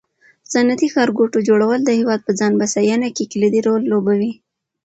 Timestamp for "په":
2.25-2.31